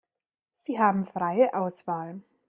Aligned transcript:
Sie 0.55 0.79
haben 0.79 1.05
freie 1.05 1.53
Auswahl. 1.53 2.23